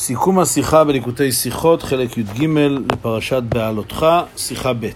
סיכום 0.00 0.38
השיחה 0.38 0.84
בליקוטי 0.84 1.32
שיחות, 1.32 1.82
חלק 1.82 2.18
י"ג 2.18 2.44
לפרשת 2.92 3.42
בעלותך, 3.48 4.06
שיחה 4.36 4.72
ב'. 4.72 4.86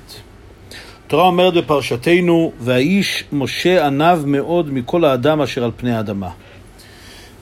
התורה 1.07 1.25
אומרת 1.25 1.55
בפרשתנו, 1.55 2.53
והאיש 2.61 3.25
משה 3.33 3.87
עניו 3.87 4.23
מאוד 4.27 4.73
מכל 4.73 5.05
האדם 5.05 5.41
אשר 5.41 5.65
על 5.65 5.71
פני 5.77 5.95
האדמה. 5.95 6.29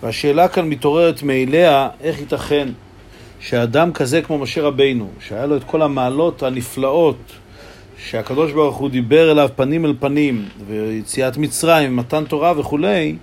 והשאלה 0.03 0.49
כאן 0.49 0.69
מתעוררת 0.69 1.23
מאליה, 1.23 1.89
איך 2.01 2.21
ייתכן 2.21 2.69
שאדם 3.41 3.93
כזה 3.93 4.23
כמו 4.23 4.39
משה 4.39 4.63
רבינו, 4.63 5.09
שהיה 5.21 5.47
לו 5.47 5.57
את 5.57 5.65
כל 5.65 5.83
המעלות 5.83 6.43
הנפלאות, 6.43 7.33
שהקדוש 8.05 8.53
ברוך 8.53 8.77
הוא 8.77 8.91
דיבר 8.91 9.33
אליו 9.33 9.49
פנים 9.57 9.85
אל 9.87 9.95
פנים, 10.01 10.45
ויציאת 10.67 11.37
מצרים, 11.37 11.97
מתן 11.97 12.25
תורה 12.25 12.53
וכולי, 12.61 13.17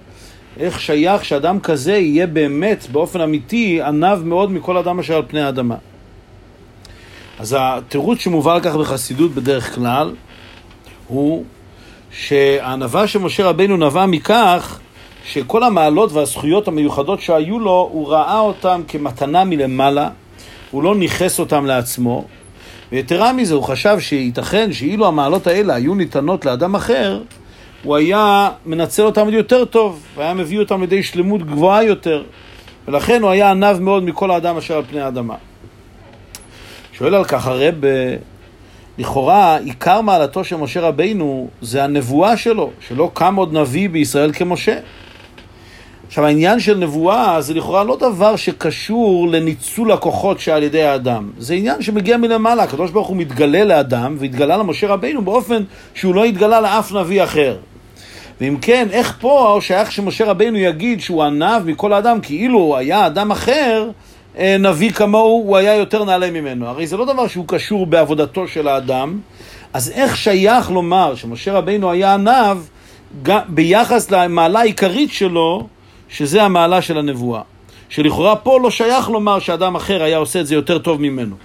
איך 0.59 0.81
שייך 0.81 1.25
שאדם 1.25 1.59
כזה 1.59 1.97
יהיה 1.97 2.27
באמת, 2.27 2.87
באופן 2.91 3.21
אמיתי, 3.21 3.81
עניו 3.81 4.19
מאוד 4.23 4.51
מכל 4.51 4.77
אדם 4.77 4.99
אשר 4.99 5.15
על 5.15 5.23
פני 5.27 5.41
האדמה. 5.41 5.75
אז 7.39 7.55
התירוץ 7.59 8.19
שמובא 8.19 8.53
על 8.53 8.61
כך 8.61 8.75
בחסידות 8.75 9.31
בדרך 9.31 9.75
כלל, 9.75 10.15
הוא 11.07 11.43
שהענווה 12.11 13.07
של 13.07 13.19
משה 13.19 13.45
רבינו 13.45 13.77
נבע 13.77 14.05
מכך 14.05 14.79
שכל 15.25 15.63
המעלות 15.63 16.11
והזכויות 16.11 16.67
המיוחדות 16.67 17.21
שהיו 17.21 17.59
לו, 17.59 17.89
הוא 17.91 18.07
ראה 18.09 18.39
אותם 18.39 18.81
כמתנה 18.87 19.43
מלמעלה, 19.43 20.09
הוא 20.71 20.83
לא 20.83 20.95
ניכס 20.95 21.39
אותם 21.39 21.65
לעצמו, 21.65 22.25
ויתרה 22.91 23.33
מזה, 23.33 23.53
הוא 23.53 23.63
חשב 23.63 23.97
שייתכן 23.99 24.73
שאילו 24.73 25.07
המעלות 25.07 25.47
האלה 25.47 25.75
היו 25.75 25.95
ניתנות 25.95 26.45
לאדם 26.45 26.75
אחר, 26.75 27.21
הוא 27.83 27.95
היה 27.95 28.49
מנצל 28.65 29.03
אותם 29.03 29.29
יותר 29.29 29.65
טוב, 29.65 30.03
והיה 30.15 30.33
מביא 30.33 30.59
אותם 30.59 30.81
לידי 30.81 31.03
שלמות 31.03 31.43
גבוהה 31.43 31.83
יותר, 31.83 32.23
ולכן 32.87 33.21
הוא 33.21 33.29
היה 33.29 33.51
עניו 33.51 33.77
מאוד 33.81 34.03
מכל 34.03 34.31
האדם 34.31 34.57
אשר 34.57 34.77
על 34.77 34.83
פני 34.89 35.01
האדמה. 35.01 35.35
שואל 36.93 37.15
על 37.15 37.23
כך 37.25 37.47
הרב, 37.47 37.75
לכאורה 38.97 39.57
עיקר 39.57 40.01
מעלתו 40.01 40.43
של 40.43 40.55
משה 40.55 40.81
רבינו 40.81 41.47
זה 41.61 41.83
הנבואה 41.83 42.37
שלו, 42.37 42.71
שלא 42.87 43.11
קם 43.13 43.35
עוד 43.35 43.53
נביא 43.53 43.89
בישראל 43.89 44.33
כמשה. 44.33 44.79
עכשיו 46.07 46.25
העניין 46.25 46.59
של 46.59 46.77
נבואה 46.77 47.41
זה 47.41 47.53
לכאורה 47.53 47.83
לא 47.83 47.97
דבר 47.97 48.35
שקשור 48.35 49.29
לניצול 49.29 49.91
הכוחות 49.91 50.39
שעל 50.39 50.63
ידי 50.63 50.83
האדם, 50.83 51.29
זה 51.37 51.53
עניין 51.53 51.81
שמגיע 51.81 52.17
מלמעלה, 52.17 52.63
הקדוש 52.63 52.91
ברוך 52.91 53.07
הוא 53.07 53.17
מתגלה 53.17 53.63
לאדם 53.63 54.15
והתגלה 54.19 54.57
למשה 54.57 54.87
רבינו 54.87 55.21
באופן 55.21 55.63
שהוא 55.93 56.15
לא 56.15 56.25
התגלה 56.25 56.61
לאף 56.61 56.91
נביא 56.91 57.23
אחר. 57.23 57.57
ואם 58.41 58.57
כן, 58.61 58.87
איך 58.91 59.17
פה 59.19 59.59
שייך 59.61 59.91
שמשה 59.91 60.25
רבינו 60.25 60.57
יגיד 60.57 61.01
שהוא 61.01 61.23
ענב 61.23 61.61
מכל 61.65 61.93
האדם, 61.93 62.21
כאילו 62.21 62.59
הוא 62.59 62.77
היה 62.77 63.05
אדם 63.05 63.31
אחר, 63.31 63.89
אה, 64.37 64.55
נביא 64.59 64.91
כמוהו, 64.91 65.43
הוא 65.45 65.57
היה 65.57 65.75
יותר 65.75 66.03
נעלה 66.03 66.31
ממנו. 66.31 66.67
הרי 66.67 66.87
זה 66.87 66.97
לא 66.97 67.05
דבר 67.05 67.27
שהוא 67.27 67.45
קשור 67.47 67.85
בעבודתו 67.85 68.47
של 68.47 68.67
האדם, 68.67 69.19
אז 69.73 69.89
איך 69.89 70.17
שייך 70.17 70.71
לומר 70.71 71.15
שמשה 71.15 71.53
רבינו 71.53 71.91
היה 71.91 72.13
ענב 72.13 72.57
ביחס 73.47 74.11
למעלה 74.11 74.59
העיקרית 74.59 75.11
שלו, 75.11 75.67
שזה 76.09 76.43
המעלה 76.43 76.81
של 76.81 76.97
הנבואה. 76.97 77.41
שלכאורה 77.89 78.35
פה 78.35 78.59
לא 78.63 78.71
שייך 78.71 79.09
לומר 79.09 79.39
שאדם 79.39 79.75
אחר 79.75 80.03
היה 80.03 80.17
עושה 80.17 80.39
את 80.39 80.47
זה 80.47 80.55
יותר 80.55 80.79
טוב 80.79 81.01
ממנו. 81.01 81.35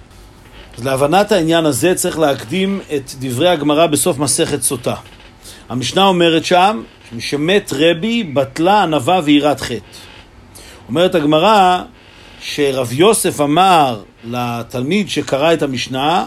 אז 0.77 0.85
להבנת 0.85 1.31
העניין 1.31 1.65
הזה 1.65 1.95
צריך 1.95 2.19
להקדים 2.19 2.79
את 2.95 3.11
דברי 3.19 3.49
הגמרא 3.49 3.87
בסוף 3.87 4.19
מסכת 4.19 4.61
סוטה. 4.61 4.95
המשנה 5.69 6.05
אומרת 6.05 6.45
שם, 6.45 6.81
שמת 7.19 7.73
רבי 7.75 8.23
בטלה 8.23 8.83
ענווה 8.83 9.19
ויראת 9.23 9.61
חטא. 9.61 9.75
אומרת 10.87 11.15
הגמרא 11.15 11.81
שרב 12.41 12.93
יוסף 12.93 13.41
אמר 13.41 14.01
לתלמיד 14.23 15.09
שקרא 15.09 15.53
את 15.53 15.63
המשנה, 15.63 16.25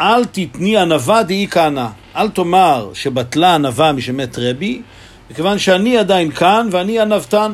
אל 0.00 0.24
תתני 0.24 0.76
ענווה 0.76 1.22
דאי 1.22 1.46
כהנא. 1.50 1.86
אל 2.16 2.28
תאמר 2.28 2.90
שבטלה 2.94 3.54
ענווה 3.54 3.92
משמת 3.92 4.38
רבי, 4.38 4.82
מכיוון 5.30 5.58
שאני 5.58 5.98
עדיין 5.98 6.30
כאן 6.30 6.68
ואני 6.70 7.00
ענוותן. 7.00 7.52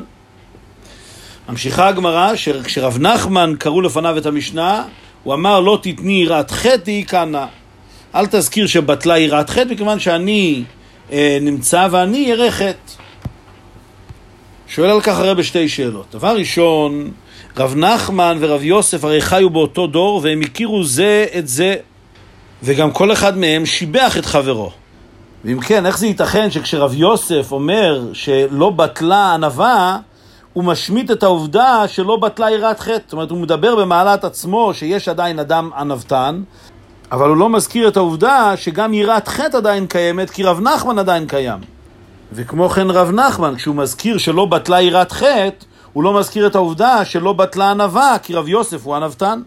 ממשיכה 1.48 1.88
הגמרא 1.88 2.36
שכשרב 2.36 2.98
נחמן 3.00 3.54
קראו 3.58 3.80
לפניו 3.80 4.18
את 4.18 4.26
המשנה, 4.26 4.84
הוא 5.22 5.34
אמר 5.34 5.60
לא 5.60 5.78
תתני 5.82 6.12
יראת 6.12 6.50
חטא 6.50 6.76
דאי 6.76 7.04
כהנא. 7.08 7.44
אל 8.14 8.26
תזכיר 8.26 8.66
שבטלה 8.66 9.18
יראת 9.18 9.50
חטא, 9.50 9.64
מכיוון 9.70 9.98
שאני 10.00 10.62
נמצא 11.40 11.88
ואני 11.90 12.18
ירא 12.18 12.50
חטא. 12.50 12.92
שואל 14.68 14.90
על 14.90 15.00
כך 15.00 15.18
הרי 15.18 15.34
בשתי 15.34 15.68
שאלות. 15.68 16.06
דבר 16.12 16.36
ראשון, 16.36 17.10
רב 17.56 17.74
נחמן 17.76 18.38
ורב 18.40 18.62
יוסף 18.62 19.04
הרי 19.04 19.20
חיו 19.20 19.50
באותו 19.50 19.86
דור 19.86 20.20
והם 20.22 20.40
הכירו 20.40 20.84
זה 20.84 21.26
את 21.38 21.48
זה, 21.48 21.74
וגם 22.62 22.90
כל 22.90 23.12
אחד 23.12 23.38
מהם 23.38 23.66
שיבח 23.66 24.16
את 24.18 24.26
חברו. 24.26 24.70
ואם 25.44 25.60
כן, 25.60 25.86
איך 25.86 25.98
זה 25.98 26.06
ייתכן 26.06 26.50
שכשרב 26.50 26.94
יוסף 26.94 27.52
אומר 27.52 28.08
שלא 28.12 28.70
בטלה 28.70 29.34
ענווה, 29.34 29.98
הוא 30.52 30.64
משמיט 30.64 31.10
את 31.10 31.22
העובדה 31.22 31.88
שלא 31.88 32.16
בטלה 32.16 32.50
יראת 32.50 32.80
חטא. 32.80 32.92
זאת 32.92 33.12
אומרת, 33.12 33.30
הוא 33.30 33.38
מדבר 33.38 33.76
במעלת 33.76 34.24
עצמו 34.24 34.74
שיש 34.74 35.08
עדיין 35.08 35.38
אדם 35.38 35.70
ענוותן, 35.76 36.42
אבל 37.12 37.28
הוא 37.28 37.36
לא 37.36 37.48
מזכיר 37.48 37.88
את 37.88 37.96
העובדה 37.96 38.52
שגם 38.56 38.94
יראת 38.94 39.28
חטא 39.28 39.56
עדיין 39.56 39.86
קיימת, 39.86 40.30
כי 40.30 40.42
רב 40.42 40.60
נחמן 40.60 40.98
עדיין 40.98 41.26
קיים. 41.26 41.58
וכמו 42.32 42.68
כן 42.68 42.90
רב 42.90 43.10
נחמן, 43.10 43.54
כשהוא 43.56 43.76
מזכיר 43.76 44.18
שלא 44.18 44.44
בטלה 44.44 44.82
יראת 44.82 45.12
חטא, 45.12 45.64
הוא 45.92 46.04
לא 46.04 46.18
מזכיר 46.18 46.46
את 46.46 46.54
העובדה 46.54 47.04
שלא 47.04 47.32
בטלה 47.32 47.70
ענווה, 47.70 48.16
כי 48.22 48.34
רב 48.34 48.48
יוסף 48.48 48.86
הוא 48.86 48.96
ענוותן. 48.96 49.42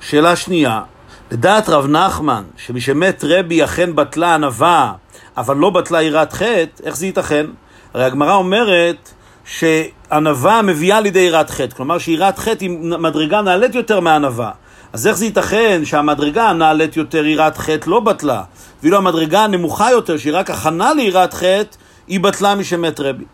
שאלה 0.00 0.36
שנייה, 0.36 0.82
לדעת 1.30 1.68
רב 1.68 1.86
נחמן, 1.86 2.42
שמשמת 2.56 3.24
רבי 3.28 3.64
אכן 3.64 3.96
בטלה 3.96 4.34
ענווה, 4.34 4.92
אבל 5.36 5.56
לא 5.56 5.70
בטלה 5.70 6.02
יראת 6.02 6.32
חטא, 6.32 6.82
איך 6.82 6.96
זה 6.96 7.06
ייתכן? 7.06 7.46
הרי 7.94 8.04
הגמרא 8.04 8.34
אומרת 8.34 9.10
שענווה 9.44 10.62
מביאה 10.62 11.00
לידי 11.00 11.18
יראת 11.18 11.50
חטא, 11.50 11.76
כלומר 11.76 11.98
שיראת 11.98 12.38
חטא 12.38 12.64
היא 12.64 12.70
מדרגה 12.80 13.42
נעלית 13.42 13.74
יותר 13.74 14.00
מענווה. 14.00 14.50
אז 14.96 15.06
איך 15.06 15.16
זה 15.16 15.24
ייתכן 15.24 15.84
שהמדרגה 15.84 16.48
הנעלית 16.48 16.96
יותר 16.96 17.26
יראת 17.26 17.58
חטא 17.58 17.90
לא 17.90 18.00
בטלה, 18.00 18.42
ואילו 18.82 18.96
המדרגה 18.96 19.44
הנמוכה 19.44 19.90
יותר, 19.90 20.16
שהיא 20.16 20.36
רק 20.36 20.50
הכנה 20.50 20.94
ליראת 20.94 21.34
חטא, 21.34 21.76
היא 22.06 22.20
בטלה 22.20 22.54
משמת 22.54 23.00
רבי. 23.00 23.24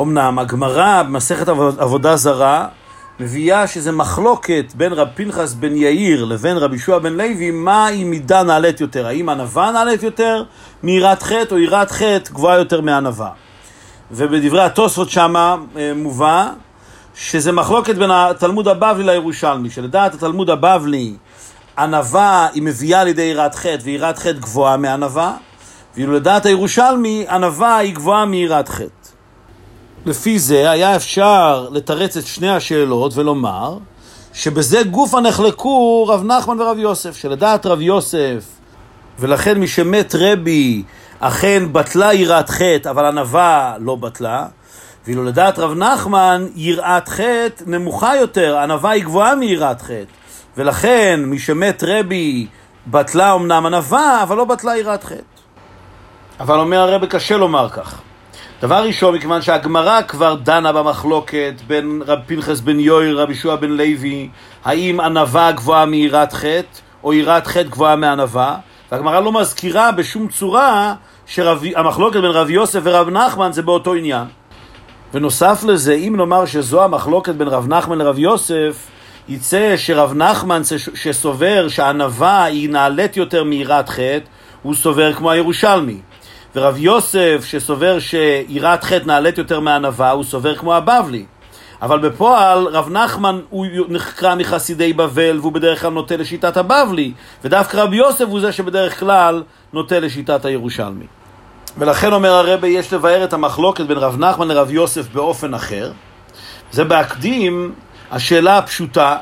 אמנם 0.00 0.38
הגמרא 0.38 1.02
במסכת 1.02 1.48
עבודה 1.78 2.16
זרה 2.16 2.66
מביאה 3.20 3.66
שזה 3.66 3.92
מחלוקת 3.92 4.72
בין 4.76 4.92
רב 4.92 5.08
פנחס 5.14 5.54
בן 5.54 5.76
יאיר 5.76 6.24
לבין 6.24 6.56
רבי 6.56 6.76
ישוע 6.76 6.98
בן 6.98 7.12
לוי, 7.12 7.50
מהי 7.50 8.04
מידה 8.04 8.42
נעלית 8.42 8.80
יותר, 8.80 9.06
האם 9.06 9.28
ענווה 9.28 9.70
נעלית 9.70 10.02
יותר 10.02 10.44
מיראת 10.82 11.22
חטא 11.22 11.54
או 11.54 11.58
יראת 11.58 11.90
חטא 11.90 12.32
גבוהה 12.32 12.58
יותר 12.58 12.80
מענווה. 12.80 13.30
ובדברי 14.10 14.62
התוספות 14.62 15.10
שמה 15.10 15.56
אה, 15.76 15.92
מובא 15.96 16.48
שזה 17.14 17.52
מחלוקת 17.52 17.94
בין 17.94 18.10
התלמוד 18.10 18.68
הבבלי 18.68 19.04
לירושלמי, 19.04 19.70
שלדעת 19.70 20.14
התלמוד 20.14 20.50
הבבלי 20.50 21.14
ענווה 21.78 22.48
היא 22.54 22.62
מביאה 22.62 23.04
לידי 23.04 23.22
יראת 23.22 23.54
חטא 23.54 23.78
ויראת 23.82 24.18
חטא 24.18 24.32
גבוהה 24.32 24.76
מענווה, 24.76 25.36
ואילו 25.96 26.12
לדעת 26.12 26.46
הירושלמי 26.46 27.26
ענווה 27.30 27.76
היא 27.76 27.94
גבוהה 27.94 28.24
מיראת 28.24 28.68
חטא. 28.68 28.88
לפי 30.06 30.38
זה 30.38 30.70
היה 30.70 30.96
אפשר 30.96 31.68
לתרץ 31.72 32.16
את 32.16 32.26
שני 32.26 32.50
השאלות 32.50 33.16
ולומר 33.16 33.78
שבזה 34.32 34.82
גופה 34.82 35.20
נחלקו 35.20 36.06
רב 36.08 36.24
נחמן 36.24 36.60
ורב 36.60 36.78
יוסף, 36.78 37.16
שלדעת 37.16 37.66
רב 37.66 37.80
יוסף 37.80 38.44
ולכן 39.18 39.60
מי 39.60 39.68
שמת 39.68 40.14
רבי 40.18 40.82
אכן 41.20 41.72
בטלה 41.72 42.14
יראת 42.14 42.50
חטא 42.50 42.90
אבל 42.90 43.04
ענווה 43.04 43.74
לא 43.80 43.96
בטלה 43.96 44.46
ואילו 45.06 45.24
לדעת 45.24 45.58
רב 45.58 45.74
נחמן, 45.74 46.46
יראת 46.56 47.08
חטא 47.08 47.64
נמוכה 47.66 48.16
יותר, 48.16 48.58
ענווה 48.58 48.90
היא 48.90 49.04
גבוהה 49.04 49.34
מיראת 49.34 49.82
חטא. 49.82 50.04
ולכן, 50.56 51.20
מי 51.24 51.38
שמת 51.38 51.82
רבי, 51.86 52.46
בטלה 52.86 53.34
אמנם 53.34 53.66
ענווה, 53.66 54.22
אבל 54.22 54.36
לא 54.36 54.44
בטלה 54.44 54.76
יראת 54.76 55.04
חטא. 55.04 55.22
אבל 56.40 56.58
אומר 56.58 56.80
הרבי, 56.80 57.06
קשה 57.06 57.36
לומר 57.36 57.68
כך. 57.68 58.00
דבר 58.62 58.82
ראשון, 58.82 59.14
מכיוון 59.14 59.42
שהגמרא 59.42 60.02
כבר 60.02 60.34
דנה 60.34 60.72
במחלוקת 60.72 61.54
בין 61.66 62.02
רב 62.06 62.18
פנחס 62.26 62.60
בן 62.60 62.80
יואל, 62.80 63.18
רבי 63.18 63.34
שועה 63.34 63.56
בן 63.56 63.70
לוי, 63.70 64.28
האם 64.64 65.00
ענווה 65.00 65.52
גבוהה 65.52 65.86
מיראת 65.86 66.32
חטא, 66.32 66.78
או 67.04 67.12
יראת 67.12 67.46
חטא 67.46 67.62
גבוהה 67.62 67.96
מענווה, 67.96 68.56
והגמרא 68.92 69.20
לא 69.20 69.32
מזכירה 69.32 69.92
בשום 69.92 70.28
צורה 70.28 70.94
שהמחלוקת 71.26 72.20
בין 72.20 72.30
רב 72.30 72.50
יוסף 72.50 72.80
ורב 72.82 73.08
נחמן 73.08 73.52
זה 73.52 73.62
באותו 73.62 73.94
עניין. 73.94 74.24
ונוסף 75.14 75.64
לזה, 75.66 75.94
אם 75.94 76.14
נאמר 76.16 76.46
שזו 76.46 76.84
המחלוקת 76.84 77.34
בין 77.34 77.48
רב 77.48 77.68
נחמן 77.68 77.98
לרב 77.98 78.18
יוסף, 78.18 78.86
יצא 79.28 79.74
שרב 79.76 80.14
נחמן 80.14 80.62
שסובר 80.94 81.68
שהענווה 81.68 82.44
היא 82.44 82.70
נעלית 82.70 83.16
יותר 83.16 83.44
מיראת 83.44 83.88
חטא, 83.88 84.18
הוא 84.62 84.74
סובר 84.74 85.12
כמו 85.12 85.30
הירושלמי. 85.30 85.98
ורב 86.56 86.76
יוסף 86.78 87.44
שסובר 87.44 87.98
שיראת 87.98 88.84
חטא 88.84 89.06
נעלית 89.06 89.38
יותר 89.38 89.60
מענווה, 89.60 90.10
הוא 90.10 90.24
סובר 90.24 90.54
כמו 90.54 90.74
הבבלי. 90.74 91.24
אבל 91.82 91.98
בפועל 91.98 92.66
רב 92.66 92.88
נחמן 92.90 93.40
הוא 93.50 93.66
נחקר 93.88 94.34
מחסידי 94.34 94.92
בבל 94.92 95.38
והוא 95.40 95.52
בדרך 95.52 95.80
כלל 95.80 95.90
נוטה 95.90 96.16
לשיטת 96.16 96.56
הבבלי, 96.56 97.12
ודווקא 97.44 97.76
רבי 97.76 97.96
יוסף 97.96 98.24
הוא 98.24 98.40
זה 98.40 98.52
שבדרך 98.52 99.00
כלל 99.00 99.42
נוטה 99.72 100.00
לשיטת 100.00 100.44
הירושלמי. 100.44 101.06
ולכן 101.78 102.12
אומר 102.12 102.32
הרבה, 102.32 102.68
יש 102.68 102.92
לבאר 102.92 103.24
את 103.24 103.32
המחלוקת 103.32 103.84
בין 103.84 103.98
רב 103.98 104.16
נחמן 104.18 104.48
לרב 104.48 104.70
יוסף 104.70 105.08
באופן 105.12 105.54
אחר. 105.54 105.92
זה 106.72 106.84
בהקדים 106.84 107.74
השאלה 108.10 108.58
הפשוטה, 108.58 109.16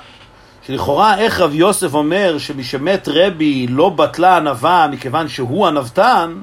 שלכאורה 0.66 1.18
איך 1.18 1.40
רב 1.40 1.54
יוסף 1.54 1.94
אומר 1.94 2.38
שמשמת 2.38 3.08
רבי 3.12 3.66
לא 3.66 3.88
בטלה 3.88 4.36
ענווה 4.36 4.86
מכיוון 4.90 5.28
שהוא 5.28 5.66
ענוותן, 5.66 6.34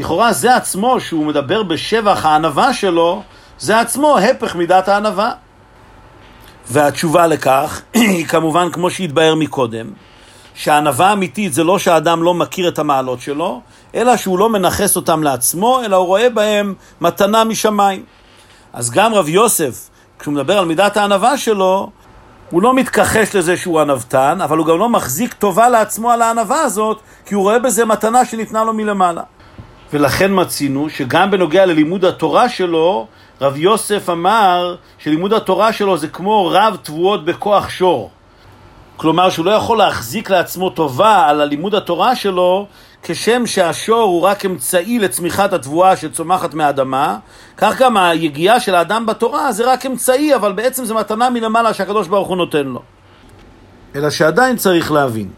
לכאורה 0.00 0.32
זה 0.32 0.56
עצמו, 0.56 1.00
שהוא 1.00 1.26
מדבר 1.26 1.62
בשבח 1.62 2.26
הענווה 2.26 2.74
שלו, 2.74 3.22
זה 3.58 3.80
עצמו 3.80 4.18
הפך 4.18 4.56
מידת 4.56 4.88
הענווה. 4.88 5.30
והתשובה 6.70 7.26
לכך 7.26 7.82
היא 7.94 8.26
כמובן 8.26 8.70
כמו 8.70 8.90
שהתבהר 8.90 9.34
מקודם, 9.34 9.86
שהענווה 10.54 11.12
אמיתית 11.12 11.52
זה 11.52 11.64
לא 11.64 11.78
שהאדם 11.78 12.22
לא 12.22 12.34
מכיר 12.34 12.68
את 12.68 12.78
המעלות 12.78 13.20
שלו, 13.20 13.60
אלא 13.94 14.16
שהוא 14.16 14.38
לא 14.38 14.48
מנכס 14.48 14.96
אותם 14.96 15.22
לעצמו, 15.22 15.80
אלא 15.84 15.96
הוא 15.96 16.06
רואה 16.06 16.30
בהם 16.30 16.74
מתנה 17.00 17.44
משמיים. 17.44 18.04
אז 18.72 18.90
גם 18.90 19.14
רב 19.14 19.28
יוסף, 19.28 19.88
כשהוא 20.18 20.34
מדבר 20.34 20.58
על 20.58 20.64
מידת 20.64 20.96
הענווה 20.96 21.38
שלו, 21.38 21.90
הוא 22.50 22.62
לא 22.62 22.74
מתכחש 22.74 23.36
לזה 23.36 23.56
שהוא 23.56 23.80
ענוותן, 23.80 24.38
אבל 24.44 24.58
הוא 24.58 24.66
גם 24.66 24.78
לא 24.78 24.88
מחזיק 24.88 25.32
טובה 25.32 25.68
לעצמו 25.68 26.10
על 26.10 26.22
הענווה 26.22 26.60
הזאת, 26.60 27.00
כי 27.26 27.34
הוא 27.34 27.42
רואה 27.42 27.58
בזה 27.58 27.84
מתנה 27.84 28.24
שניתנה 28.24 28.64
לו 28.64 28.72
מלמעלה. 28.72 29.22
ולכן 29.92 30.40
מצינו 30.40 30.90
שגם 30.90 31.30
בנוגע 31.30 31.66
ללימוד 31.66 32.04
התורה 32.04 32.48
שלו, 32.48 33.06
רב 33.40 33.56
יוסף 33.56 34.10
אמר 34.10 34.76
שלימוד 34.98 35.32
התורה 35.32 35.72
שלו 35.72 35.98
זה 35.98 36.08
כמו 36.08 36.50
רב 36.52 36.76
תבואות 36.82 37.24
בכוח 37.24 37.68
שור. 37.68 38.10
כלומר 38.96 39.30
שהוא 39.30 39.46
לא 39.46 39.50
יכול 39.50 39.78
להחזיק 39.78 40.30
לעצמו 40.30 40.70
טובה 40.70 41.26
על 41.28 41.40
הלימוד 41.40 41.74
התורה 41.74 42.16
שלו 42.16 42.66
כשם 43.02 43.46
שהשור 43.46 44.02
הוא 44.02 44.20
רק 44.22 44.44
אמצעי 44.44 44.98
לצמיחת 44.98 45.52
התבואה 45.52 45.96
שצומחת 45.96 46.54
מהאדמה, 46.54 47.18
כך 47.56 47.78
גם 47.78 47.96
היגיעה 47.96 48.60
של 48.60 48.74
האדם 48.74 49.06
בתורה 49.06 49.52
זה 49.52 49.72
רק 49.72 49.86
אמצעי, 49.86 50.34
אבל 50.34 50.52
בעצם 50.52 50.84
זה 50.84 50.94
מתנה 50.94 51.30
מלמעלה 51.30 51.74
שהקדוש 51.74 52.08
ברוך 52.08 52.28
הוא 52.28 52.36
נותן 52.36 52.66
לו. 52.66 52.82
אלא 53.96 54.10
שעדיין 54.10 54.56
צריך 54.56 54.92
להבין. 54.92 55.28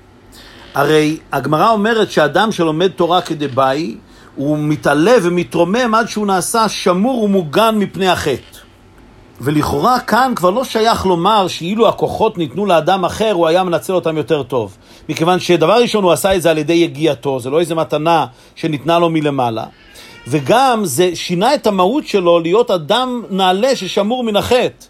הרי 0.75 1.19
הגמרא 1.33 1.71
אומרת 1.71 2.11
שאדם 2.11 2.53
שלומד 2.53 2.89
תורה 2.89 3.23
כדבעי, 3.23 3.97
הוא 4.35 4.59
מתעלה 4.59 5.15
ומתרומם 5.23 5.95
עד 5.95 6.09
שהוא 6.09 6.27
נעשה 6.27 6.69
שמור 6.69 7.23
ומוגן 7.23 7.75
מפני 7.79 8.09
החטא. 8.09 8.54
ולכאורה 9.41 10.01
כאן 10.01 10.33
כבר 10.37 10.51
לא 10.51 10.65
שייך 10.65 11.07
לומר 11.07 11.49
שאילו 11.49 11.89
הכוחות 11.89 12.39
ניתנו 12.39 12.67
לאדם 12.67 13.05
אחר, 13.05 13.33
הוא 13.33 13.47
היה 13.47 13.65
מנצל 13.65 13.93
אותם 13.93 14.17
יותר 14.17 14.43
טוב. 14.43 14.77
מכיוון 15.09 15.41
שדבר 15.41 15.81
ראשון 15.81 16.05
הוא 16.05 16.13
עשה 16.13 16.35
את 16.35 16.43
זה 16.43 16.51
על 16.51 16.59
ידי 16.59 16.73
יגיעתו, 16.73 17.41
זה 17.41 17.51
לא 17.51 17.61
איזה 17.61 17.75
מתנה 17.75 18.27
שניתנה 18.55 18.99
לו 18.99 19.11
מלמעלה. 19.11 19.65
וגם 20.27 20.85
זה 20.85 21.11
שינה 21.15 21.55
את 21.55 21.67
המהות 21.67 22.07
שלו 22.07 22.41
להיות 22.41 22.71
אדם 22.71 23.23
נעלה 23.31 23.77
ששמור 23.77 24.25
מן 24.25 24.37
החטא. 24.37 24.87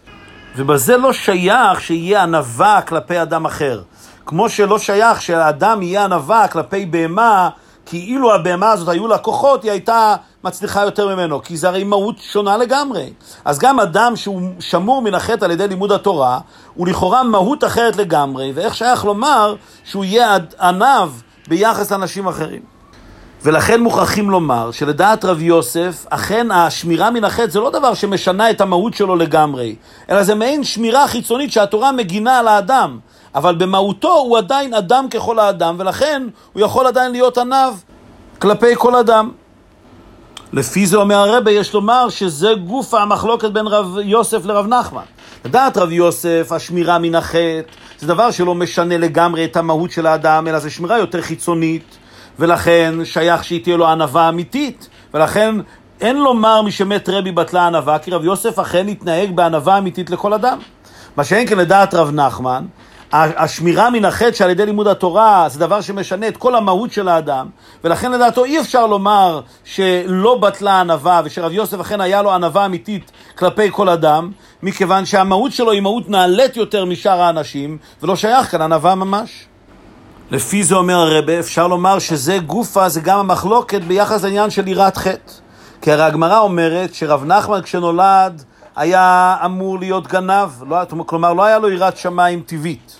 ובזה 0.57 0.97
לא 0.97 1.13
שייך 1.13 1.81
שיהיה 1.81 2.23
ענווה 2.23 2.81
כלפי 2.81 3.21
אדם 3.21 3.45
אחר. 3.45 3.81
כמו 4.25 4.49
שלא 4.49 4.79
שייך 4.79 5.21
שהאדם 5.21 5.81
יהיה 5.81 6.03
ענווה 6.03 6.47
כלפי 6.47 6.85
בהמה 6.85 7.49
כי 7.85 7.97
אילו 7.97 8.33
הבהמה 8.33 8.71
הזאת 8.71 8.87
היו 8.87 9.07
לה 9.07 9.17
כוחות, 9.17 9.63
היא 9.63 9.71
הייתה 9.71 10.15
מצליחה 10.43 10.81
יותר 10.81 11.15
ממנו, 11.15 11.41
כי 11.41 11.57
זה 11.57 11.67
הרי 11.67 11.83
מהות 11.83 12.15
שונה 12.19 12.57
לגמרי. 12.57 13.13
אז 13.45 13.59
גם 13.59 13.79
אדם 13.79 14.15
שהוא 14.15 14.41
שמור 14.59 15.01
מן 15.01 15.13
החטא 15.13 15.45
על 15.45 15.51
ידי 15.51 15.67
לימוד 15.67 15.91
התורה, 15.91 16.39
הוא 16.73 16.87
לכאורה 16.87 17.23
מהות 17.23 17.63
אחרת 17.63 17.95
לגמרי, 17.95 18.51
ואיך 18.55 18.75
שייך 18.75 19.05
לומר 19.05 19.55
שהוא 19.83 20.05
יהיה 20.05 20.37
עניו 20.61 21.11
ביחס 21.47 21.91
לאנשים 21.91 22.27
אחרים. 22.27 22.74
ולכן 23.45 23.81
מוכרחים 23.81 24.29
לומר 24.29 24.71
שלדעת 24.71 25.25
רב 25.25 25.41
יוסף, 25.41 26.05
אכן 26.09 26.51
השמירה 26.51 27.11
מן 27.11 27.23
החטא 27.23 27.47
זה 27.47 27.59
לא 27.59 27.69
דבר 27.69 27.93
שמשנה 27.93 28.49
את 28.49 28.61
המהות 28.61 28.93
שלו 28.93 29.15
לגמרי, 29.15 29.75
אלא 30.09 30.23
זה 30.23 30.35
מעין 30.35 30.63
שמירה 30.63 31.07
חיצונית 31.07 31.51
שהתורה 31.51 31.91
מגינה 31.91 32.39
על 32.39 32.47
האדם. 32.47 32.99
אבל 33.35 33.55
במהותו 33.55 34.13
הוא 34.13 34.37
עדיין 34.37 34.73
אדם 34.73 35.09
ככל 35.09 35.39
האדם, 35.39 35.75
ולכן 35.79 36.23
הוא 36.53 36.61
יכול 36.61 36.87
עדיין 36.87 37.11
להיות 37.11 37.37
עניו 37.37 37.73
כלפי 38.39 38.75
כל 38.75 38.95
אדם. 38.95 39.31
לפי 40.53 40.85
זה 40.85 40.97
אומר 40.97 41.15
הרבה, 41.15 41.51
יש 41.51 41.73
לומר 41.73 42.09
שזה 42.09 42.53
גוף 42.67 42.93
המחלוקת 42.93 43.51
בין 43.51 43.67
רב 43.67 43.97
יוסף 44.03 44.45
לרב 44.45 44.67
נחמן. 44.67 45.03
לדעת 45.45 45.77
רב 45.77 45.91
יוסף, 45.91 46.51
השמירה 46.51 46.99
מן 46.99 47.15
החטא, 47.15 47.61
זה 47.99 48.07
דבר 48.07 48.31
שלא 48.31 48.55
משנה 48.55 48.97
לגמרי 48.97 49.45
את 49.45 49.57
המהות 49.57 49.91
של 49.91 50.07
האדם, 50.07 50.47
אלא 50.47 50.59
זה 50.59 50.69
שמירה 50.69 50.97
יותר 50.97 51.21
חיצונית, 51.21 51.97
ולכן 52.39 52.95
שייך 53.03 53.43
שהיא 53.43 53.63
תהיה 53.63 53.77
לו 53.77 53.87
ענווה 53.87 54.29
אמיתית, 54.29 54.89
ולכן 55.13 55.55
אין 56.01 56.17
לומר 56.17 56.61
משמת 56.61 57.09
רבי 57.09 57.31
בטלה 57.31 57.67
ענווה, 57.67 57.99
כי 57.99 58.11
רב 58.11 58.23
יוסף 58.23 58.59
אכן 58.59 58.87
התנהג 58.87 59.35
בענווה 59.35 59.77
אמיתית 59.77 60.09
לכל 60.09 60.33
אדם. 60.33 60.59
מה 61.17 61.23
שאין 61.23 61.47
כן 61.47 61.57
לדעת 61.57 61.93
רב 61.93 62.11
נחמן, 62.11 62.65
השמירה 63.11 63.89
מן 63.89 64.05
החטא 64.05 64.31
שעל 64.31 64.49
ידי 64.49 64.65
לימוד 64.65 64.87
התורה 64.87 65.45
זה 65.49 65.59
דבר 65.59 65.81
שמשנה 65.81 66.27
את 66.27 66.37
כל 66.37 66.55
המהות 66.55 66.91
של 66.91 67.07
האדם, 67.07 67.47
ולכן 67.83 68.11
לדעתו 68.11 68.45
אי 68.45 68.59
אפשר 68.59 68.87
לומר 68.87 69.41
שלא 69.63 70.37
בטלה 70.37 70.79
ענווה, 70.79 71.21
ושרב 71.25 71.51
יוסף 71.51 71.79
אכן 71.79 72.01
היה 72.01 72.21
לו 72.21 72.31
ענווה 72.31 72.65
אמיתית 72.65 73.11
כלפי 73.35 73.67
כל 73.71 73.89
אדם, 73.89 74.31
מכיוון 74.63 75.05
שהמהות 75.05 75.51
שלו 75.51 75.71
היא 75.71 75.81
מהות 75.81 76.09
נעלית 76.09 76.57
יותר 76.57 76.85
משאר 76.85 77.21
האנשים, 77.21 77.77
ולא 78.03 78.15
שייך 78.15 78.51
כאן 78.51 78.61
ענווה 78.61 78.95
ממש. 78.95 79.45
לפי 80.31 80.63
זה 80.63 80.75
אומר 80.75 80.95
הרבה, 80.95 81.39
אפשר 81.39 81.67
לומר 81.67 81.99
שזה 81.99 82.37
גופה, 82.37 82.89
זה 82.89 83.01
גם 83.01 83.19
המחלוקת 83.19 83.81
ביחס 83.81 84.23
לעניין 84.23 84.49
של 84.49 84.67
יראת 84.67 84.97
חטא. 84.97 85.31
כי 85.81 85.91
הרי 85.91 86.03
הגמרא 86.03 86.39
אומרת 86.39 86.93
שרב 86.93 87.25
נחמן 87.25 87.61
כשנולד 87.61 88.43
היה 88.75 89.37
אמור 89.45 89.79
להיות 89.79 90.07
גנב, 90.07 90.49
לא, 90.69 90.77
כלומר 91.05 91.33
לא 91.33 91.43
היה 91.43 91.59
לו 91.59 91.69
יראת 91.69 91.97
שמיים 91.97 92.41
טבעית. 92.45 92.95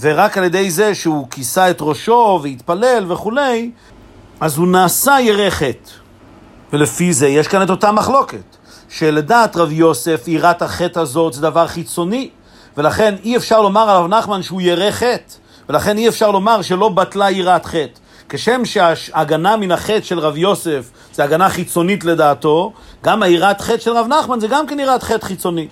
ורק 0.00 0.38
על 0.38 0.44
ידי 0.44 0.70
זה 0.70 0.94
שהוא 0.94 1.26
כיסה 1.30 1.70
את 1.70 1.78
ראשו 1.80 2.40
והתפלל 2.42 3.12
וכולי, 3.12 3.70
אז 4.40 4.56
הוא 4.56 4.68
נעשה 4.68 5.16
ירא 5.20 5.50
חטא. 5.50 5.90
ולפי 6.72 7.12
זה 7.12 7.28
יש 7.28 7.48
כאן 7.48 7.62
את 7.62 7.70
אותה 7.70 7.92
מחלוקת, 7.92 8.56
שלדעת 8.88 9.56
רב 9.56 9.72
יוסף 9.72 10.28
יראת 10.28 10.62
החטא 10.62 11.00
הזאת 11.00 11.32
זה 11.32 11.42
דבר 11.42 11.66
חיצוני, 11.66 12.30
ולכן 12.76 13.14
אי 13.24 13.36
אפשר 13.36 13.62
לומר 13.62 13.90
על 13.90 13.96
רב 13.96 14.06
נחמן 14.06 14.42
שהוא 14.42 14.60
ירא 14.60 14.90
חטא, 14.90 15.39
ולכן 15.70 15.98
אי 15.98 16.08
אפשר 16.08 16.30
לומר 16.30 16.62
שלא 16.62 16.88
בטלה 16.88 17.30
יראת 17.30 17.66
חטא. 17.66 18.00
כשם 18.28 18.64
שההגנה 18.64 19.56
מן 19.56 19.72
החטא 19.72 20.02
של 20.02 20.18
רב 20.18 20.36
יוסף 20.36 20.90
זה 21.12 21.24
הגנה 21.24 21.48
חיצונית 21.48 22.04
לדעתו, 22.04 22.72
גם 23.04 23.22
היראת 23.22 23.60
חטא 23.60 23.78
של 23.78 23.90
רב 23.90 24.06
נחמן 24.06 24.40
זה 24.40 24.48
גם 24.48 24.66
כן 24.66 24.80
יראת 24.80 25.02
חטא 25.02 25.26
חיצונית. 25.26 25.70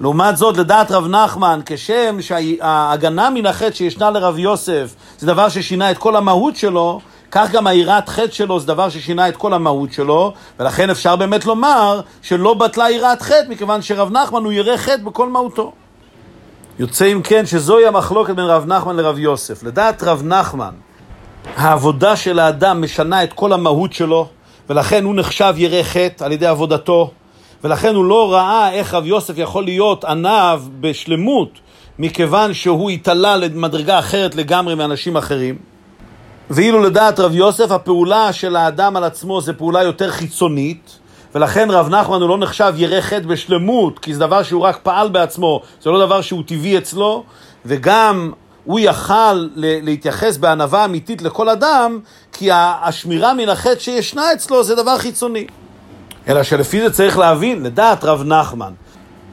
לעומת 0.00 0.36
זאת, 0.36 0.56
לדעת 0.56 0.90
רב 0.90 1.06
נחמן, 1.06 1.60
כשם 1.66 2.16
שההגנה 2.20 3.30
מן 3.30 3.46
החטא 3.46 3.74
שישנה 3.74 4.10
לרב 4.10 4.38
יוסף 4.38 4.94
זה 5.18 5.26
דבר 5.26 5.48
ששינה 5.48 5.90
את 5.90 5.98
כל 5.98 6.16
המהות 6.16 6.56
שלו, 6.56 7.00
כך 7.30 7.50
גם 7.50 7.66
היראת 7.66 8.08
חטא 8.08 8.32
שלו 8.32 8.60
זה 8.60 8.66
דבר 8.66 8.88
ששינה 8.88 9.28
את 9.28 9.36
כל 9.36 9.54
המהות 9.54 9.92
שלו, 9.92 10.32
ולכן 10.58 10.90
אפשר 10.90 11.16
באמת 11.16 11.46
לומר 11.46 12.00
שלא 12.22 12.54
בטלה 12.54 12.90
יראת 12.90 13.22
חטא, 13.22 13.44
מכיוון 13.48 13.82
שרב 13.82 14.12
נחמן 14.12 14.44
הוא 14.44 14.52
ירא 14.52 14.76
חטא 14.76 15.02
בכל 15.04 15.28
מהותו. 15.28 15.72
יוצא 16.78 17.12
אם 17.12 17.20
כן 17.24 17.46
שזוהי 17.46 17.86
המחלוקת 17.86 18.34
בין 18.34 18.44
רב 18.44 18.66
נחמן 18.66 18.96
לרב 18.96 19.18
יוסף. 19.18 19.62
לדעת 19.62 20.02
רב 20.02 20.22
נחמן, 20.24 20.74
העבודה 21.56 22.16
של 22.16 22.38
האדם 22.38 22.82
משנה 22.82 23.24
את 23.24 23.32
כל 23.32 23.52
המהות 23.52 23.92
שלו, 23.92 24.28
ולכן 24.70 25.04
הוא 25.04 25.14
נחשב 25.14 25.54
ירא 25.56 25.82
חטא 25.82 26.24
על 26.24 26.32
ידי 26.32 26.46
עבודתו, 26.46 27.10
ולכן 27.64 27.94
הוא 27.94 28.04
לא 28.04 28.32
ראה 28.32 28.72
איך 28.72 28.94
רב 28.94 29.06
יוסף 29.06 29.34
יכול 29.36 29.64
להיות 29.64 30.04
עניו 30.04 30.62
בשלמות, 30.80 31.50
מכיוון 31.98 32.54
שהוא 32.54 32.90
התעלה 32.90 33.36
למדרגה 33.36 33.98
אחרת 33.98 34.34
לגמרי 34.34 34.74
מאנשים 34.74 35.16
אחרים. 35.16 35.58
ואילו 36.50 36.82
לדעת 36.82 37.20
רב 37.20 37.34
יוסף, 37.34 37.70
הפעולה 37.70 38.32
של 38.32 38.56
האדם 38.56 38.96
על 38.96 39.04
עצמו 39.04 39.40
זה 39.40 39.52
פעולה 39.52 39.82
יותר 39.82 40.10
חיצונית, 40.10 40.98
ולכן 41.36 41.70
רב 41.70 41.88
נחמן 41.88 42.20
הוא 42.20 42.28
לא 42.28 42.38
נחשב 42.38 42.72
ירא 42.76 43.00
חטא 43.00 43.26
בשלמות, 43.26 43.98
כי 43.98 44.14
זה 44.14 44.20
דבר 44.20 44.42
שהוא 44.42 44.62
רק 44.62 44.78
פעל 44.82 45.08
בעצמו, 45.08 45.62
זה 45.82 45.90
לא 45.90 46.06
דבר 46.06 46.20
שהוא 46.20 46.42
טבעי 46.46 46.78
אצלו, 46.78 47.24
וגם 47.66 48.32
הוא 48.64 48.80
יכל 48.80 49.48
להתייחס 49.56 50.36
בענווה 50.36 50.84
אמיתית 50.84 51.22
לכל 51.22 51.48
אדם, 51.48 52.00
כי 52.32 52.48
השמירה 52.52 53.34
מן 53.34 53.48
החטא 53.48 53.78
שישנה 53.78 54.32
אצלו 54.32 54.64
זה 54.64 54.74
דבר 54.74 54.98
חיצוני. 54.98 55.46
אלא 56.28 56.42
שלפי 56.42 56.80
זה 56.80 56.92
צריך 56.92 57.18
להבין, 57.18 57.62
לדעת 57.62 58.04
רב 58.04 58.22
נחמן, 58.22 58.72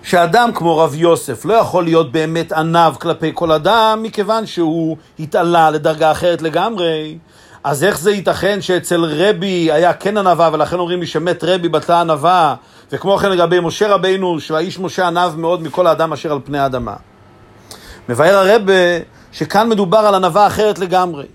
שאדם 0.03 0.51
כמו 0.53 0.77
רב 0.77 0.95
יוסף 0.95 1.45
לא 1.45 1.53
יכול 1.53 1.83
להיות 1.83 2.11
באמת 2.11 2.51
עניו 2.51 2.95
כלפי 2.99 3.31
כל 3.33 3.51
אדם, 3.51 3.99
מכיוון 4.03 4.45
שהוא 4.45 4.97
התעלה 5.19 5.71
לדרגה 5.71 6.11
אחרת 6.11 6.41
לגמרי, 6.41 7.17
אז 7.63 7.83
איך 7.83 7.99
זה 7.99 8.11
ייתכן 8.11 8.61
שאצל 8.61 9.05
רבי 9.05 9.71
היה 9.71 9.93
כן 9.93 10.17
ענווה, 10.17 10.49
ולכן 10.53 10.79
אומרים 10.79 10.99
לי 10.99 11.07
שמת 11.07 11.43
רבי 11.43 11.69
בטלה 11.69 12.01
ענווה, 12.01 12.55
וכמו 12.91 13.17
כן 13.17 13.31
לגבי 13.31 13.59
משה 13.59 13.93
רבינו, 13.93 14.39
שהאיש 14.39 14.79
משה 14.79 15.07
ענב 15.07 15.35
מאוד 15.37 15.61
מכל 15.61 15.87
האדם 15.87 16.13
אשר 16.13 16.31
על 16.31 16.39
פני 16.43 16.59
האדמה. 16.59 16.95
מבאר 18.09 18.35
הרבה 18.35 18.73
שכאן 19.31 19.69
מדובר 19.69 19.97
על 19.97 20.15
ענווה 20.15 20.47
אחרת 20.47 20.79
לגמרי. 20.79 21.25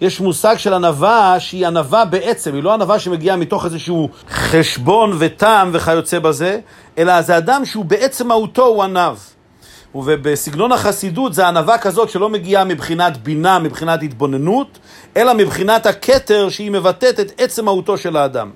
יש 0.00 0.20
מושג 0.20 0.58
של 0.58 0.74
ענווה 0.74 1.40
שהיא 1.40 1.66
ענווה 1.66 2.04
בעצם, 2.04 2.54
היא 2.54 2.62
לא 2.62 2.74
ענווה 2.74 2.98
שמגיעה 2.98 3.36
מתוך 3.36 3.64
איזשהו 3.64 4.08
חשבון 4.30 5.16
וטעם 5.18 5.70
וכיוצא 5.72 6.18
בזה, 6.18 6.58
אלא 6.98 7.22
זה 7.22 7.36
אדם 7.38 7.64
שהוא 7.64 7.84
בעצם 7.84 8.28
מהותו 8.28 8.66
הוא 8.66 8.82
ענב. 8.82 9.16
ובסגנון 9.94 10.72
החסידות 10.72 11.34
זה 11.34 11.48
ענווה 11.48 11.78
כזאת 11.78 12.10
שלא 12.10 12.28
מגיעה 12.28 12.64
מבחינת 12.64 13.16
בינה, 13.16 13.58
מבחינת 13.58 14.02
התבוננות, 14.02 14.78
אלא 15.16 15.34
מבחינת 15.34 15.86
הכתר 15.86 16.48
שהיא 16.48 16.70
מבטאת 16.70 17.20
את 17.20 17.32
עצם 17.38 17.64
מהותו 17.64 17.98
של 17.98 18.16
האדם. 18.16 18.50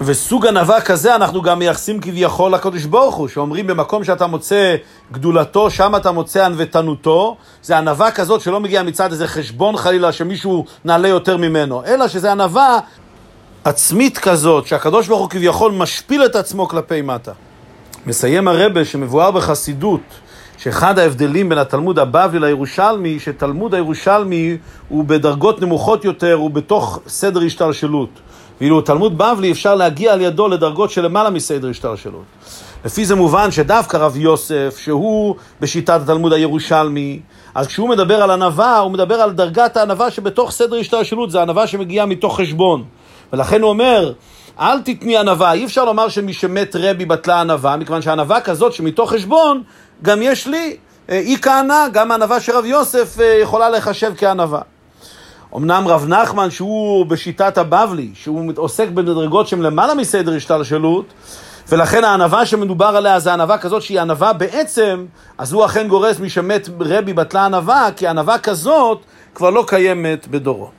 וסוג 0.00 0.46
ענווה 0.46 0.80
כזה 0.80 1.14
אנחנו 1.14 1.42
גם 1.42 1.58
מייחסים 1.58 2.00
כביכול 2.00 2.54
לקדוש 2.54 2.84
ברוך 2.84 3.14
הוא, 3.14 3.28
שאומרים 3.28 3.66
במקום 3.66 4.04
שאתה 4.04 4.26
מוצא 4.26 4.76
גדולתו, 5.12 5.70
שם 5.70 5.96
אתה 5.96 6.12
מוצא 6.12 6.44
ענוותנותו, 6.44 7.36
זה 7.62 7.78
ענווה 7.78 8.10
כזאת 8.10 8.40
שלא 8.40 8.60
מגיעה 8.60 8.82
מצד 8.82 9.10
איזה 9.10 9.28
חשבון 9.28 9.76
חלילה 9.76 10.12
שמישהו 10.12 10.64
נעלה 10.84 11.08
יותר 11.08 11.36
ממנו, 11.36 11.84
אלא 11.84 12.08
שזה 12.08 12.32
ענווה 12.32 12.78
עצמית 13.64 14.18
כזאת, 14.18 14.66
שהקדוש 14.66 15.08
ברוך 15.08 15.20
הוא 15.20 15.30
כביכול 15.30 15.72
משפיל 15.72 16.24
את 16.24 16.36
עצמו 16.36 16.68
כלפי 16.68 17.02
מטה. 17.02 17.32
מסיים 18.06 18.48
הרבה 18.48 18.84
שמבואר 18.84 19.30
בחסידות, 19.30 20.00
שאחד 20.62 20.98
ההבדלים 20.98 21.48
בין 21.48 21.58
התלמוד 21.58 21.98
הבבלי 21.98 22.40
לירושלמי, 22.40 23.18
שתלמוד 23.20 23.74
הירושלמי 23.74 24.56
הוא 24.88 25.04
בדרגות 25.04 25.62
נמוכות 25.62 26.04
יותר, 26.04 26.34
הוא 26.34 26.50
בתוך 26.50 27.00
סדר 27.06 27.40
השתלשלות. 27.42 28.08
ואילו 28.60 28.80
תלמוד 28.80 29.18
בבלי 29.18 29.52
אפשר 29.52 29.74
להגיע 29.74 30.12
על 30.12 30.20
ידו 30.20 30.48
לדרגות 30.48 30.90
של 30.90 31.04
למעלה 31.04 31.30
מסדר 31.30 31.68
השתלשלות. 31.68 32.24
לפי 32.84 33.04
זה 33.04 33.14
מובן 33.14 33.50
שדווקא 33.50 33.96
רב 33.96 34.16
יוסף, 34.16 34.78
שהוא 34.78 35.34
בשיטת 35.60 36.00
התלמוד 36.02 36.32
הירושלמי, 36.32 37.20
אז 37.54 37.66
כשהוא 37.66 37.88
מדבר 37.88 38.22
על 38.22 38.30
ענווה, 38.30 38.78
הוא 38.78 38.90
מדבר 38.90 39.14
על 39.14 39.32
דרגת 39.32 39.76
הענווה 39.76 40.10
שבתוך 40.10 40.50
סדר 40.50 40.76
השתלשלות, 40.76 41.30
זה 41.30 41.42
ענווה 41.42 41.66
שמגיעה 41.66 42.06
מתוך 42.06 42.40
חשבון. 42.40 42.84
ולכן 43.32 43.62
הוא 43.62 43.70
אומר, 43.70 44.12
אל 44.60 44.80
תתני 44.80 45.18
ענווה, 45.18 45.52
אי 45.52 45.64
אפשר 45.64 45.84
לומר 45.84 46.08
שמי 46.08 46.32
שמת 46.32 46.76
רבי 46.78 47.04
בטלה 47.04 47.40
ענווה, 47.40 47.76
מכיוון 47.76 48.02
שענווה 48.02 48.40
כזאת 48.40 48.72
שמתוך 48.72 49.12
חשבון, 49.12 49.62
גם 50.02 50.22
יש 50.22 50.46
לי, 50.46 50.76
אה, 51.10 51.18
היא 51.18 51.38
כהנה, 51.42 51.86
גם 51.92 52.10
הענווה 52.10 52.40
של 52.40 52.52
רב 52.56 52.64
יוסף 52.64 53.20
אה, 53.20 53.38
יכולה 53.42 53.70
לחשב 53.70 54.12
כענווה. 54.16 54.60
אמנם 55.56 55.88
רב 55.88 56.08
נחמן, 56.08 56.50
שהוא 56.50 57.06
בשיטת 57.06 57.58
הבבלי, 57.58 58.10
שהוא 58.14 58.52
עוסק 58.56 58.88
במדרגות 58.88 59.48
שהן 59.48 59.62
למעלה 59.62 59.94
מסדר 59.94 60.34
השתלשלות, 60.34 61.06
ולכן 61.68 62.04
הענווה 62.04 62.46
שמדובר 62.46 62.86
עליה 62.86 63.18
זה 63.18 63.32
ענווה 63.32 63.58
כזאת 63.58 63.82
שהיא 63.82 64.00
ענווה 64.00 64.32
בעצם, 64.32 65.06
אז 65.38 65.52
הוא 65.52 65.64
אכן 65.64 65.88
גורס 65.88 66.18
מי 66.18 66.30
שמת 66.30 66.68
רבי 66.80 67.12
בטלה 67.12 67.44
ענווה, 67.44 67.88
כי 67.96 68.06
ענווה 68.06 68.38
כזאת 68.38 69.00
כבר 69.34 69.50
לא 69.50 69.64
קיימת 69.66 70.28
בדורו. 70.28 70.70